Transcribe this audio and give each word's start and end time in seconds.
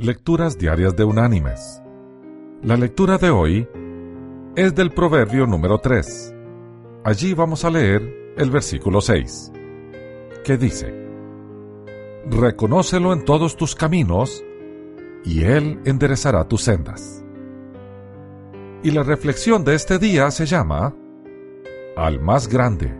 Lecturas 0.00 0.56
Diarias 0.56 0.94
de 0.94 1.02
Unánimes. 1.02 1.82
La 2.62 2.76
lectura 2.76 3.18
de 3.18 3.30
hoy 3.30 3.68
es 4.54 4.72
del 4.72 4.92
Proverbio 4.92 5.44
número 5.44 5.78
3. 5.78 6.36
Allí 7.02 7.34
vamos 7.34 7.64
a 7.64 7.70
leer 7.70 8.34
el 8.36 8.48
versículo 8.48 9.00
6, 9.00 9.50
que 10.44 10.56
dice, 10.56 10.94
Reconócelo 12.30 13.12
en 13.12 13.24
todos 13.24 13.56
tus 13.56 13.74
caminos, 13.74 14.44
y 15.24 15.42
Él 15.42 15.80
enderezará 15.84 16.46
tus 16.46 16.62
sendas. 16.62 17.24
Y 18.84 18.92
la 18.92 19.02
reflexión 19.02 19.64
de 19.64 19.74
este 19.74 19.98
día 19.98 20.30
se 20.30 20.46
llama 20.46 20.94
Al 21.96 22.20
más 22.20 22.46
grande. 22.46 22.96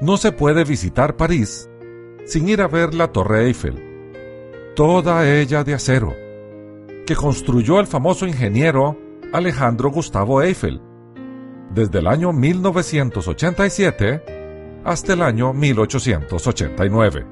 No 0.00 0.16
se 0.16 0.30
puede 0.30 0.62
visitar 0.62 1.16
París 1.16 1.68
sin 2.24 2.48
ir 2.48 2.62
a 2.62 2.68
ver 2.68 2.94
la 2.94 3.10
Torre 3.10 3.46
Eiffel 3.46 3.89
toda 4.74 5.28
ella 5.28 5.64
de 5.64 5.74
acero, 5.74 6.14
que 7.06 7.16
construyó 7.16 7.80
el 7.80 7.86
famoso 7.86 8.26
ingeniero 8.26 8.96
Alejandro 9.32 9.90
Gustavo 9.90 10.42
Eiffel, 10.42 10.80
desde 11.74 11.98
el 11.98 12.06
año 12.06 12.32
1987 12.32 14.80
hasta 14.84 15.12
el 15.12 15.22
año 15.22 15.52
1889. 15.52 17.26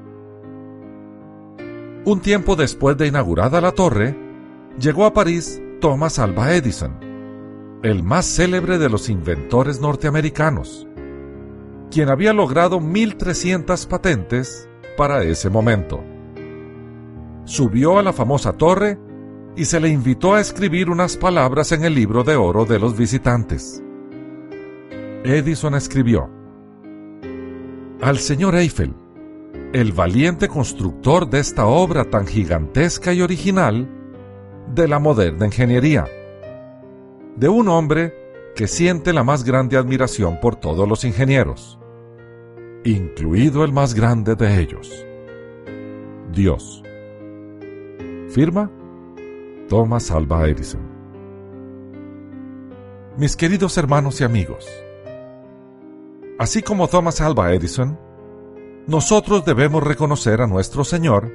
Un 2.05 2.21
tiempo 2.21 2.55
después 2.55 2.97
de 2.97 3.07
inaugurada 3.07 3.61
la 3.61 3.71
torre, 3.71 4.15
llegó 4.79 5.05
a 5.05 5.13
París 5.13 5.61
Thomas 5.81 6.19
Alva 6.19 6.53
Edison, 6.53 6.99
el 7.83 8.03
más 8.03 8.25
célebre 8.25 8.77
de 8.77 8.89
los 8.89 9.09
inventores 9.09 9.81
norteamericanos, 9.81 10.87
quien 11.91 12.09
había 12.09 12.33
logrado 12.33 12.79
1.300 12.79 13.87
patentes 13.87 14.69
para 14.97 15.23
ese 15.23 15.49
momento 15.49 16.03
subió 17.49 17.97
a 17.97 18.03
la 18.03 18.13
famosa 18.13 18.53
torre 18.53 18.99
y 19.55 19.65
se 19.65 19.79
le 19.79 19.89
invitó 19.89 20.35
a 20.35 20.39
escribir 20.39 20.89
unas 20.89 21.17
palabras 21.17 21.71
en 21.71 21.83
el 21.83 21.95
libro 21.95 22.23
de 22.23 22.35
oro 22.35 22.63
de 22.63 22.77
los 22.77 22.95
visitantes. 22.95 23.81
Edison 25.23 25.73
escribió, 25.73 26.29
Al 28.01 28.19
señor 28.19 28.55
Eiffel, 28.55 28.93
el 29.73 29.91
valiente 29.93 30.47
constructor 30.47 31.27
de 31.27 31.39
esta 31.39 31.65
obra 31.65 32.05
tan 32.05 32.27
gigantesca 32.27 33.13
y 33.13 33.21
original 33.23 33.89
de 34.73 34.87
la 34.87 34.99
moderna 34.99 35.47
ingeniería, 35.47 36.05
de 37.35 37.49
un 37.49 37.67
hombre 37.67 38.13
que 38.55 38.67
siente 38.67 39.11
la 39.11 39.23
más 39.23 39.43
grande 39.43 39.75
admiración 39.75 40.39
por 40.39 40.55
todos 40.55 40.87
los 40.87 41.03
ingenieros, 41.03 41.79
incluido 42.83 43.63
el 43.63 43.73
más 43.73 43.95
grande 43.95 44.35
de 44.35 44.61
ellos, 44.61 45.05
Dios. 46.31 46.83
Firma 48.29 48.69
Thomas 49.69 50.11
Alva 50.11 50.47
Edison. 50.47 50.81
Mis 53.17 53.35
queridos 53.35 53.75
hermanos 53.75 54.21
y 54.21 54.23
amigos, 54.23 54.67
así 56.37 56.61
como 56.61 56.87
Thomas 56.87 57.21
Alva 57.21 57.51
Edison, 57.53 57.97
nosotros 58.85 59.45
debemos 59.45 59.81
reconocer 59.81 60.41
a 60.41 60.47
nuestro 60.47 60.83
Señor 60.83 61.31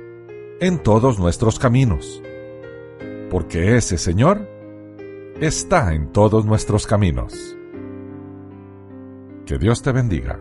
en 0.61 0.79
todos 0.85 1.19
nuestros 1.19 1.59
caminos, 1.59 2.23
porque 3.29 3.77
ese 3.77 3.99
Señor 3.99 4.49
está 5.41 5.95
en 5.95 6.13
todos 6.13 6.47
nuestros 6.47 6.87
caminos. 6.87 7.57
Que 9.47 9.59
Dios 9.59 9.83
te 9.83 9.91
bendiga. 9.91 10.39